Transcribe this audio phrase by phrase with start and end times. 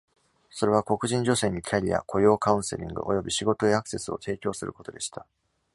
[0.49, 5.27] それは、黒人女性にキャリア、雇用カウンセリング、および仕事へアクセスを提供することでした。